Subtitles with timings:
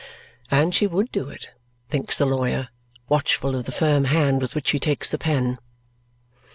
[0.49, 1.51] And she would do it,
[1.89, 2.69] thinks the lawyer,
[3.07, 5.59] watchful of the firm hand with which she takes the pen!